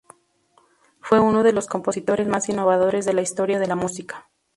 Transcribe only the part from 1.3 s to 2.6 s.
de los compositores más